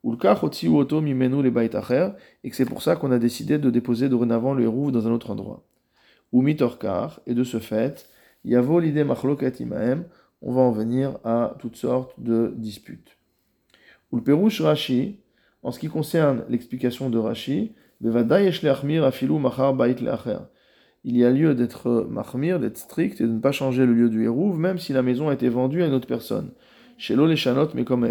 Mimenu. 0.04 1.48
Et 2.44 2.50
que 2.50 2.56
c'est 2.56 2.66
pour 2.66 2.82
ça 2.82 2.96
qu'on 2.96 3.12
a 3.12 3.20
décidé 3.20 3.58
de 3.58 3.70
déposer 3.70 4.10
dorénavant 4.10 4.54
le 4.54 4.64
hérouv 4.64 4.92
dans 4.92 5.08
un 5.08 5.12
autre 5.12 5.32
endroit. 5.32 5.64
Ou 6.32 6.42
mitorkar. 6.42 7.22
Et 7.28 7.34
de 7.34 7.44
ce 7.44 7.60
fait, 7.60 8.10
yavo 8.44 8.80
l'idée 8.80 9.06
imaem. 9.60 10.06
on 10.42 10.54
va 10.54 10.62
en 10.62 10.72
venir 10.72 11.20
à 11.24 11.56
toutes 11.60 11.76
sortes 11.76 12.20
de 12.20 12.54
disputes. 12.58 13.18
Ou 14.12 14.18
le 14.18 14.64
Rashi, 14.64 15.20
en 15.64 15.72
ce 15.72 15.80
qui 15.80 15.88
concerne 15.88 16.44
l'explication 16.50 17.10
de 17.10 17.18
Rashi, 17.18 17.74
il 21.04 21.18
y 21.18 21.26
a 21.26 21.32
lieu 21.32 21.56
d'être 21.56 22.08
mahmir, 22.10 22.60
d'être 22.60 22.78
strict 22.78 23.22
et 23.22 23.26
de 23.26 23.32
ne 23.32 23.40
pas 23.40 23.52
changer 23.52 23.86
le 23.86 23.94
lieu 23.94 24.10
du 24.10 24.24
hérouv, 24.24 24.58
même 24.58 24.80
si 24.80 24.94
la 24.94 25.04
maison 25.04 25.30
a 25.30 25.34
été 25.34 25.50
vendue 25.50 25.84
à 25.84 25.88
une 25.88 25.94
autre 25.94 26.08
personne. 26.08 26.52
Mais 27.74 27.86
comme. 27.86 28.08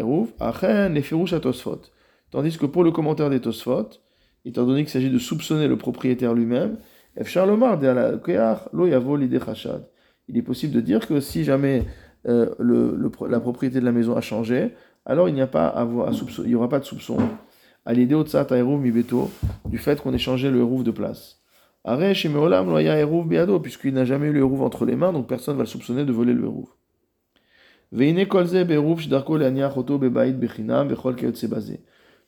Tandis 2.30 2.58
que 2.58 2.66
pour 2.66 2.84
le 2.84 2.90
commentaire 2.92 3.30
des 3.30 3.40
tosfot, 3.40 3.88
étant 4.44 4.64
donné 4.64 4.82
qu'il 4.82 4.90
s'agit 4.90 5.10
de 5.10 5.18
soupçonner 5.18 5.66
le 5.66 5.76
propriétaire 5.76 6.34
lui-même, 6.34 6.78
il 7.16 7.22
est 10.36 10.42
possible 10.42 10.74
de 10.74 10.80
dire 10.80 11.08
que 11.08 11.18
si 11.20 11.42
jamais 11.42 11.84
euh, 12.28 12.54
la 13.28 13.40
propriété 13.40 13.80
de 13.80 13.84
la 13.84 13.90
maison 13.92 14.16
a 14.16 14.20
changé, 14.20 14.74
alors 15.06 15.28
il 15.28 15.34
n'y 15.34 15.40
a 15.40 15.46
pas 15.46 15.66
à, 15.66 15.82
à 15.82 16.10
il 16.38 16.48
n'y 16.48 16.54
aura 16.54 16.68
pas 16.68 16.80
de 16.80 16.84
soupçon 16.84 17.18
à 17.84 17.92
l'idée 17.92 18.14
du 19.66 19.78
fait 19.78 20.00
qu'on 20.00 20.12
ait 20.12 20.18
changé 20.18 20.50
le 20.50 20.58
hérouv 20.58 20.84
de 20.84 20.90
place. 20.90 21.40
puisqu'il 23.62 23.94
n'a 23.94 24.04
jamais 24.04 24.28
eu 24.28 24.32
le 24.32 24.40
hérouv 24.40 24.62
entre 24.62 24.84
les 24.84 24.96
mains, 24.96 25.12
donc 25.12 25.26
personne 25.26 25.54
ne 25.54 25.58
va 25.58 25.64
le 25.64 25.68
soupçonner 25.68 26.04
de 26.04 26.12
voler 26.12 26.34
le 26.34 26.44
hérouv. 26.44 26.68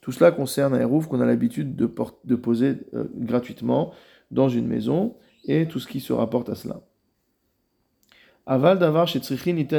Tout 0.01 0.11
cela 0.11 0.33
concerne 0.33 0.75
un 0.75 0.81
hérouv 0.81 1.07
qu'on 1.07 1.21
a 1.21 1.27
l'habitude 1.27 1.77
de, 1.77 1.87
poser 2.35 2.79
euh, 2.95 3.05
gratuitement 3.15 3.93
dans 4.33 4.49
une 4.49 4.67
maison 4.67 5.17
et 5.45 5.69
tout 5.69 5.79
ce 5.79 5.87
qui 5.87 6.01
se 6.01 6.13
rapporte 6.13 6.49
à 6.49 6.57
cela. 6.57 6.81
Aval 8.47 8.81
davar 8.81 9.07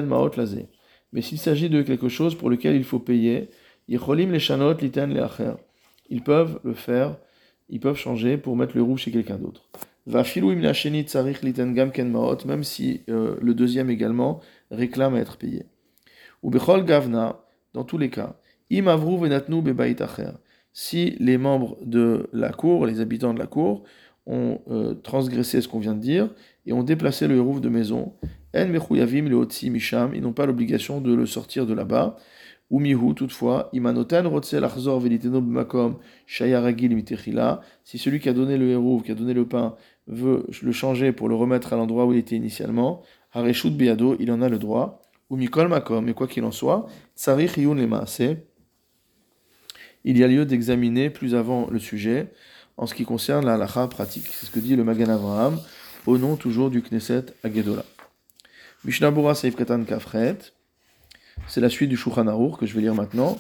maot 0.06 0.30
Mais 1.14 1.22
s'il 1.22 1.38
s'agit 1.38 1.70
de 1.70 1.82
quelque 1.82 2.10
chose 2.10 2.36
pour 2.36 2.50
lequel 2.50 2.76
il 2.76 2.84
faut 2.84 3.00
payer, 3.00 3.50
ils 3.88 4.00
peuvent 6.24 6.60
le 6.64 6.74
faire, 6.74 7.18
ils 7.70 7.80
peuvent 7.80 7.98
changer 7.98 8.38
pour 8.38 8.58
mettre 8.58 8.76
le 8.76 8.84
rouge 8.84 9.02
chez 9.02 9.12
quelqu'un 9.12 9.38
d'autre. 9.38 9.70
Même 10.06 10.24
si 12.64 13.02
euh, 13.10 13.36
le 13.42 13.54
deuxième 13.54 13.90
également 13.90 14.42
réclame 14.72 15.16
à 15.16 15.20
être 15.20 15.38
payé. 15.38 15.66
Ou 16.42 16.50
gavna, 16.50 17.46
dans 17.74 17.86
tous 17.86 17.98
les 17.98 18.10
cas, 18.10 18.36
si 20.74 21.16
les 21.20 21.38
membres 21.38 21.78
de 21.86 22.30
la 22.34 22.52
cour, 22.52 22.86
les 22.86 23.00
habitants 23.00 23.34
de 23.34 23.40
la 23.40 23.48
cour, 23.48 23.84
ont 24.26 24.60
euh, 24.70 24.94
transgressé 24.94 25.62
ce 25.62 25.68
qu'on 25.68 25.80
vient 25.80 25.94
de 25.94 26.02
dire 26.02 26.30
et 26.66 26.74
ont 26.74 26.84
déplacé 26.84 27.28
le 27.28 27.36
hérouf 27.36 27.62
de 27.62 27.70
maison, 27.70 28.14
en 28.56 29.70
misham, 29.70 30.16
ils 30.16 30.22
n'ont 30.22 30.34
pas 30.34 30.46
l'obligation 30.46 31.02
de 31.02 31.14
le 31.14 31.26
sortir 31.26 31.66
de 31.66 31.74
là-bas, 31.74 32.18
Umihu, 32.74 33.14
toutefois, 33.14 33.70
imanotan 33.72 34.28
rotzel 34.28 34.64
achzor 34.64 35.00
veliteno 35.00 35.42
b'makom 35.42 35.98
shayaragil 36.26 36.96
mitechila. 36.96 37.62
Si 37.84 38.00
celui 38.00 38.20
qui 38.20 38.30
a 38.30 38.34
donné 38.34 38.58
le 38.58 38.68
héros, 38.70 39.02
qui 39.02 39.12
a 39.12 39.16
donné 39.16 39.34
le 39.34 39.48
pain, 39.48 39.76
veut 40.08 40.48
le 40.62 40.72
changer 40.72 41.12
pour 41.12 41.30
le 41.30 41.36
remettre 41.36 41.74
à 41.74 41.76
l'endroit 41.76 42.06
où 42.06 42.14
il 42.14 42.18
était 42.18 42.36
initialement, 42.36 43.04
hareshut 43.32 43.70
beado, 43.70 44.16
il 44.20 44.32
en 44.32 44.42
a 44.42 44.50
le 44.50 44.58
droit. 44.58 45.04
Umikol 45.30 45.68
makom, 45.68 46.10
et 46.10 46.14
quoi 46.14 46.28
qu'il 46.28 46.44
en 46.46 46.52
soit, 46.52 46.88
tsarich 47.16 47.58
yun 47.58 47.76
le 47.76 47.88
Il 50.04 50.18
y 50.18 50.24
a 50.24 50.28
lieu 50.28 50.46
d'examiner 50.46 51.12
plus 51.12 51.36
avant 51.36 51.68
le 51.70 51.78
sujet 51.78 52.32
en 52.78 52.88
ce 52.88 52.96
qui 52.96 53.06
concerne 53.06 53.46
la 53.46 53.54
halacha 53.54 53.88
pratique. 53.88 54.28
C'est 54.32 54.48
ce 54.48 54.52
que 54.52 54.60
dit 54.60 54.76
le 54.76 54.84
Magan 54.84 55.10
Avraham 55.10 55.60
au 56.08 56.18
nom 56.18 56.38
toujours 56.38 56.72
du 56.72 56.82
Knesset. 56.82 57.26
Mishnah 57.44 57.84
Bura 58.86 59.34
Seif 59.34 59.56
Katan 59.56 59.84
Kafret. 59.84 60.38
C'est 61.48 61.62
la 61.62 61.70
suite 61.70 61.90
du 61.90 61.96
Shulchan 61.96 62.28
Aruch 62.28 62.58
que 62.58 62.66
je 62.66 62.76
vais 62.76 62.82
lire 62.82 62.94
maintenant. 62.94 63.38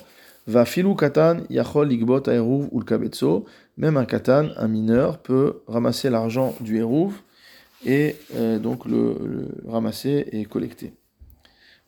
Va 0.47 0.65
filu 0.65 0.95
katan 0.95 1.43
yachol 1.49 1.87
ligbot 1.87 2.27
aeruv 2.27 2.69
ul 2.71 2.85
kabetso. 2.85 3.45
Même 3.77 3.97
un 3.97 4.05
katan, 4.05 4.49
un 4.57 4.67
mineur, 4.67 5.17
peut 5.19 5.61
ramasser 5.67 6.09
l'argent 6.09 6.55
du 6.61 6.77
eruv 6.77 7.13
et 7.85 8.15
euh, 8.35 8.57
donc 8.57 8.85
le, 8.85 9.49
ramasser 9.67 10.27
et 10.31 10.45
collecter. 10.45 10.93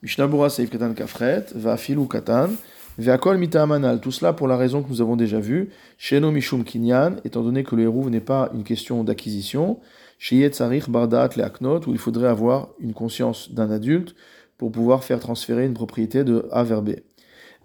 Mishnabura 0.04 0.50
seif 0.50 0.70
katan 0.70 0.94
kafret. 0.94 1.46
Va 1.56 1.78
filu 1.78 2.08
katan. 2.08 2.50
Veakol 2.98 3.38
mita 3.38 3.66
Tout 4.02 4.12
cela 4.12 4.34
pour 4.34 4.48
la 4.48 4.58
raison 4.58 4.84
que 4.84 4.90
nous 4.90 5.02
avons 5.02 5.16
déjà 5.16 5.40
vue. 5.40 5.70
Sheno 5.98 6.32
mishum 6.32 6.64
kinyan, 6.66 7.18
étant 7.24 7.42
donné 7.42 7.64
que 7.64 7.76
le 7.76 7.84
eruv 7.84 8.10
n'est 8.10 8.20
pas 8.22 8.50
une 8.54 8.64
question 8.64 9.04
d'acquisition. 9.04 9.80
Où 10.18 11.92
il 11.92 11.98
faudrait 11.98 12.28
avoir 12.28 12.70
une 12.80 12.94
conscience 12.94 13.52
d'un 13.52 13.70
adulte 13.72 14.16
pour 14.58 14.72
pouvoir 14.72 15.04
faire 15.04 15.20
transférer 15.20 15.66
une 15.66 15.74
propriété 15.74 16.24
de 16.24 16.48
A 16.52 16.64
vers 16.64 16.82
B. 16.82 16.92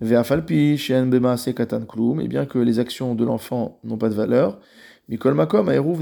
Et 0.02 0.06
bien 2.28 2.46
que 2.46 2.58
les 2.58 2.78
actions 2.78 3.14
de 3.14 3.24
l'enfant 3.24 3.78
n'ont 3.84 3.98
pas 3.98 4.08
de 4.08 4.14
valeur, 4.14 4.58
Mikol 5.10 5.34
Makom, 5.34 5.66
le 5.66 5.74
Hérouv, 5.74 6.00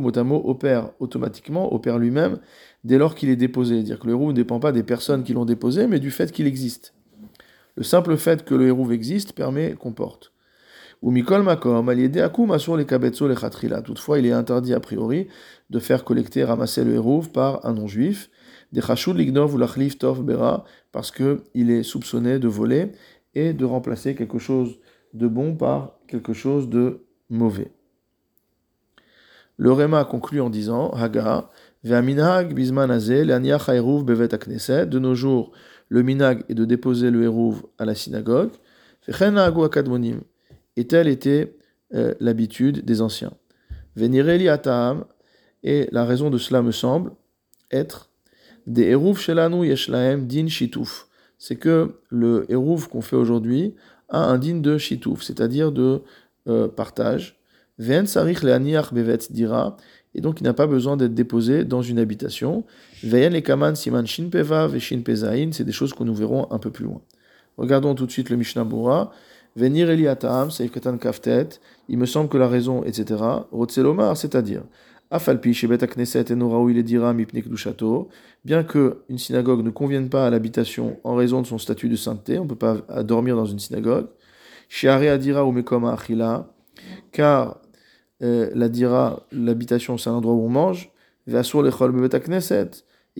motamo, 0.00 0.42
opère 0.46 0.90
automatiquement, 0.98 1.74
opère 1.74 1.98
lui-même 1.98 2.38
dès 2.84 2.96
lors 2.96 3.14
qu'il 3.14 3.28
est 3.28 3.36
déposé. 3.36 3.76
C'est-à-dire 3.76 3.98
que 3.98 4.06
le 4.06 4.12
Hérouv 4.12 4.28
ne 4.28 4.36
dépend 4.36 4.60
pas 4.60 4.72
des 4.72 4.82
personnes 4.82 5.22
qui 5.22 5.34
l'ont 5.34 5.44
déposé, 5.44 5.86
mais 5.86 6.00
du 6.00 6.10
fait 6.10 6.32
qu'il 6.32 6.46
existe. 6.46 6.94
Le 7.76 7.82
simple 7.82 8.16
fait 8.16 8.44
que 8.44 8.54
le 8.54 8.66
Hérouv 8.66 8.92
existe 8.92 9.34
permet 9.34 9.74
qu'on 9.74 9.92
porte. 9.92 10.31
Ou 11.02 11.10
Makom, 11.10 12.58
sur 12.58 12.76
les 12.76 12.86
Kabetso 12.86 13.26
les 13.26 13.34
Toutefois, 13.84 14.20
il 14.20 14.26
est 14.26 14.32
interdit 14.32 14.72
a 14.72 14.78
priori 14.78 15.26
de 15.68 15.78
faire 15.80 16.04
collecter, 16.04 16.44
ramasser 16.44 16.84
le 16.84 16.94
Hérouv 16.94 17.30
par 17.30 17.66
un 17.66 17.74
non-juif 17.74 18.30
des 18.70 18.80
Chashud 18.80 19.16
Lignov 19.16 19.54
ou 19.54 19.58
Lachlif 19.58 19.98
Tov 19.98 20.22
Bera, 20.22 20.64
parce 20.92 21.10
qu'il 21.10 21.70
est 21.70 21.82
soupçonné 21.82 22.38
de 22.38 22.46
voler 22.46 22.92
et 23.34 23.52
de 23.52 23.64
remplacer 23.64 24.14
quelque 24.14 24.38
chose 24.38 24.78
de 25.12 25.26
bon 25.26 25.56
par 25.56 25.98
quelque 26.06 26.32
chose 26.32 26.68
de 26.68 27.04
mauvais. 27.28 27.72
Le 29.56 29.72
Réma 29.72 30.04
conclut 30.04 30.40
en 30.40 30.50
disant 30.50 30.90
Haga, 30.90 31.50
Ve'aminag 31.82 32.54
bisman 32.54 32.88
bevet 34.04 34.28
De 34.86 34.98
nos 35.00 35.14
jours, 35.16 35.50
le 35.88 36.02
minag 36.02 36.44
est 36.48 36.54
de 36.54 36.64
déposer 36.64 37.10
le 37.10 37.24
hérouv 37.24 37.64
à 37.78 37.84
la 37.84 37.96
synagogue. 37.96 38.52
Et 40.76 40.86
telle 40.86 41.08
était 41.08 41.56
euh, 41.94 42.14
l'habitude 42.20 42.84
des 42.84 43.02
anciens. 43.02 43.32
Venireli 43.96 44.48
atam, 44.48 45.04
et 45.62 45.88
la 45.92 46.04
raison 46.04 46.30
de 46.30 46.38
cela 46.38 46.62
me 46.62 46.72
semble 46.72 47.12
être 47.70 48.10
des 48.66 48.84
Hérouv 48.84 49.18
Shelanu 49.18 49.66
Yeshlaem 49.66 50.26
Din 50.26 50.48
Shituf. 50.48 51.06
C'est 51.38 51.56
que 51.56 52.00
le 52.08 52.46
Hérouv 52.48 52.88
qu'on 52.88 53.00
fait 53.00 53.16
aujourd'hui 53.16 53.74
a 54.08 54.24
un 54.24 54.38
din 54.38 54.56
de 54.56 54.78
Shituf, 54.78 55.22
c'est-à-dire 55.22 55.72
de 55.72 56.02
euh, 56.48 56.68
partage. 56.68 57.38
Ven 57.78 58.06
Sarich 58.06 58.42
Leaniach 58.42 58.92
Bevet 58.92 59.18
Dira, 59.30 59.76
et 60.14 60.20
donc 60.20 60.40
il 60.40 60.44
n'a 60.44 60.52
pas 60.52 60.66
besoin 60.66 60.96
d'être 60.96 61.14
déposé 61.14 61.64
dans 61.64 61.82
une 61.82 61.98
habitation. 61.98 62.64
Veyen 63.02 63.40
Kaman 63.40 63.74
Siman 63.74 64.06
Shin 64.06 64.28
Peva 64.30 64.66
Veshin 64.66 65.00
Pezain, 65.00 65.50
c'est 65.52 65.64
des 65.64 65.72
choses 65.72 65.94
que 65.94 66.04
nous 66.04 66.14
verrons 66.14 66.46
un 66.50 66.58
peu 66.58 66.70
plus 66.70 66.84
loin. 66.84 67.00
Regardons 67.56 67.94
tout 67.94 68.06
de 68.06 68.12
suite 68.12 68.30
le 68.30 68.36
Mishnah 68.36 68.64
Bura. 68.64 69.12
Venir 69.54 69.90
Eliatam, 69.90 70.50
Seif 70.50 70.70
Katan 70.72 70.96
Kaftet, 70.98 71.60
il 71.88 71.98
me 71.98 72.06
semble 72.06 72.28
que 72.28 72.38
la 72.38 72.48
raison, 72.48 72.82
etc. 72.84 73.22
Rotzelomar, 73.52 74.16
c'est-à-dire 74.16 74.62
bien 78.44 78.64
que 78.64 79.02
une 79.10 79.18
synagogue 79.18 79.62
ne 79.62 79.70
convienne 79.70 80.08
pas 80.08 80.26
à 80.26 80.30
l'habitation 80.30 80.98
en 81.04 81.14
raison 81.14 81.42
de 81.42 81.46
son 81.46 81.58
statut 81.58 81.90
de 81.90 81.96
sainteté, 81.96 82.38
on 82.38 82.44
ne 82.44 82.48
peut 82.48 82.56
pas 82.56 83.02
dormir 83.02 83.36
dans 83.36 83.44
une 83.44 83.58
synagogue. 83.58 84.06
Adira 84.84 85.44
ou 85.44 85.54
car 87.12 87.60
euh, 88.22 88.50
la 88.54 88.68
dira, 88.68 89.26
l'habitation, 89.32 89.98
c'est 89.98 90.08
un 90.08 90.14
endroit 90.14 90.34
où 90.34 90.46
on 90.46 90.48
mange. 90.48 90.90
Il 91.26 91.34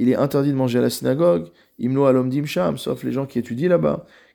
est 0.09 0.17
interdit 0.17 0.51
de 0.51 0.57
manger 0.57 0.79
à 0.79 0.83
la 0.83 0.91
synagogue. 0.91 1.49
Imlo 1.79 2.07
alom 2.07 2.47
sham, 2.47 2.79
sauf 2.79 3.05
les 3.05 3.13
gens 3.13 3.27
qui 3.27 3.39
étudient 3.39 3.69
là-bas. 3.69 4.07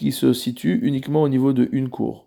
qui 0.00 0.12
se 0.12 0.32
situe 0.32 0.80
uniquement 0.82 1.22
au 1.22 1.28
niveau 1.28 1.52
de 1.52 1.68
une 1.72 1.90
cour. 1.90 2.26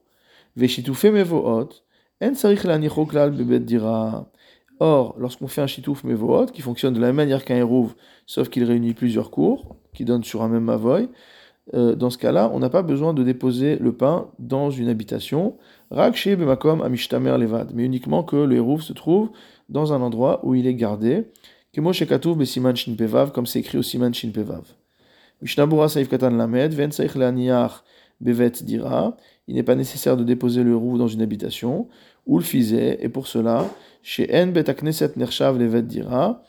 Or, 4.80 5.16
lorsqu'on 5.18 5.48
fait 5.48 5.62
un 5.62 5.68
mevohot, 6.04 6.46
qui 6.46 6.62
fonctionne 6.62 6.94
de 6.94 7.00
la 7.00 7.08
même 7.08 7.16
manière 7.16 7.44
qu'un 7.44 7.56
hérouv, 7.56 7.96
sauf 8.28 8.50
qu'il 8.50 8.64
réunit 8.64 8.94
plusieurs 8.94 9.32
cours, 9.32 9.76
qui 9.92 10.06
donnent 10.06 10.24
sur 10.24 10.44
un 10.44 10.50
même 10.50 10.66
mavoy, 10.66 11.10
euh, 11.74 11.96
dans 11.96 12.12
ce 12.12 12.20
cas-là, 12.20 12.52
on 12.54 12.60
n'a 12.60 12.70
pas 12.70 12.84
besoin 12.84 13.16
de 13.16 13.24
déposer 13.24 13.78
le 13.78 13.92
pain 13.92 14.28
dans 14.38 14.70
une 14.70 14.90
habitation, 14.90 15.58
mais 15.90 17.86
uniquement 17.86 18.24
que 18.24 18.36
le 18.36 18.56
hérouf 18.56 18.84
se 18.84 18.94
trouve 18.94 19.32
dans 19.70 19.94
un 19.94 20.02
endroit 20.04 20.46
où 20.46 20.54
il 20.54 20.68
est 20.68 20.76
gardé, 20.76 21.24
comme 21.74 21.92
c'est 23.48 23.60
écrit 23.60 23.80
au 23.80 23.82
siman 23.82 24.14
shin 24.14 24.32
il 29.48 29.56
n'est 29.56 29.64
pas 29.64 29.76
nécessaire 29.76 30.18
de 30.18 30.24
déposer 30.24 30.64
le 30.64 30.72
hérouf 30.72 30.98
dans 30.98 31.08
une 31.08 31.22
habitation, 31.22 31.88
ou 32.26 32.40
le 32.40 32.46
et 33.04 33.10
pour 33.10 33.28
cela, 33.28 33.70
chez 34.02 34.30
en 34.34 34.48
bet 34.48 34.70
akneset 34.70 35.12
nershav 35.18 35.60
levet 35.60 35.84
dira, 35.84 36.44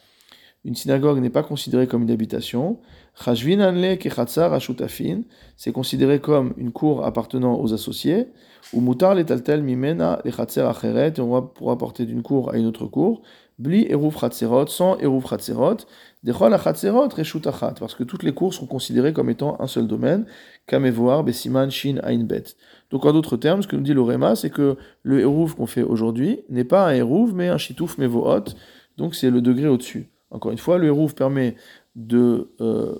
une 0.64 0.74
synagogue 0.74 1.20
n'est 1.20 1.30
pas 1.30 1.42
considérée 1.42 1.86
comme 1.86 2.04
une 2.04 2.10
habitation. 2.10 2.78
C'est 5.56 5.72
considéré 5.72 6.20
comme 6.20 6.54
une 6.56 6.72
cour 6.72 7.04
appartenant 7.04 7.60
aux 7.60 7.74
associés. 7.74 8.28
Ou 8.72 8.80
mutar 8.80 9.14
letaltel 9.14 9.62
mimena 9.62 10.22
acheret. 10.24 11.12
Et 11.16 11.20
on 11.20 11.42
pouvoir 11.42 11.76
porter 11.76 12.06
d'une 12.06 12.22
cour 12.22 12.50
à 12.50 12.56
une 12.56 12.64
autre 12.64 12.86
cour. 12.86 13.20
Bli 13.58 13.87
eruv 13.88 14.16
chatzerot, 14.18 14.66
sans 14.66 14.99
eruv 14.99 15.25
chatzerot. 15.28 15.87
Dechol 16.25 16.52
achatzerot 16.54 17.08
reshutachat. 17.08 17.75
Parce 17.78 17.94
que 17.94 18.02
toutes 18.02 18.23
les 18.25 18.32
cours 18.32 18.52
sont 18.52 18.66
considérées 18.66 19.12
comme 19.12 19.30
étant 19.30 19.61
un 19.61 19.66
seul 19.66 19.87
domaine. 19.87 20.26
Kamevoar, 20.66 21.23
besiman, 21.23 21.70
shin, 21.70 22.00
bet. 22.25 22.56
Donc 22.90 23.04
en 23.04 23.12
d'autres 23.12 23.37
termes, 23.37 23.62
ce 23.62 23.68
que 23.68 23.76
nous 23.76 23.82
dit 23.82 23.94
l'orema, 23.94 24.34
c'est 24.34 24.50
que 24.50 24.76
le 25.02 25.20
eruv 25.20 25.54
qu'on 25.54 25.66
fait 25.66 25.82
aujourd'hui 25.82 26.40
n'est 26.49 26.64
pas 26.64 26.88
un 26.88 26.94
eruv, 26.94 27.32
mais 27.34 27.49
un 27.49 27.58
shitouf 27.58 27.99
mevohot. 27.99 28.44
Donc 28.96 29.14
c'est 29.14 29.30
le 29.30 29.40
degré 29.40 29.68
au-dessus. 29.68 30.08
Encore 30.30 30.50
une 30.50 30.58
fois, 30.58 30.78
le 30.78 30.87
hérouf 30.87 31.14
permet 31.14 31.54
de 31.94 32.50
euh, 32.61 32.96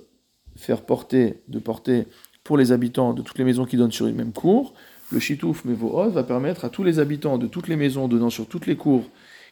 faire 0.55 0.83
porter, 0.83 1.41
de 1.49 1.59
porter 1.59 2.07
pour 2.45 2.57
les 2.57 2.71
habitants 2.71 3.13
de 3.13 3.21
toutes 3.21 3.37
les 3.37 3.43
maisons 3.43 3.65
qui 3.65 3.75
donnent 3.75 3.91
sur 3.91 4.07
une 4.07 4.15
même 4.15 4.31
cour. 4.31 4.73
Le 5.11 5.19
chitouf 5.19 5.65
mevohot 5.65 6.11
va 6.11 6.23
permettre 6.23 6.63
à 6.63 6.69
tous 6.69 6.83
les 6.83 6.99
habitants 6.99 7.37
de 7.37 7.47
toutes 7.47 7.67
les 7.67 7.75
maisons 7.75 8.07
donnant 8.07 8.29
sur 8.29 8.47
toutes 8.47 8.67
les 8.67 8.75
cours 8.75 9.03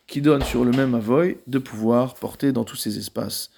qui 0.07 0.21
donnent 0.21 0.43
sur 0.43 0.65
le 0.65 0.71
même 0.71 0.95
avoy 0.95 1.37
de 1.47 1.59
pouvoir 1.59 2.15
porter 2.15 2.51
dans 2.51 2.63
tous 2.63 2.75
ces 2.75 2.97
espaces. 2.97 3.49